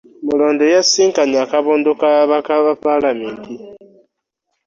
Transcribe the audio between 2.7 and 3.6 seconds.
Paalamenti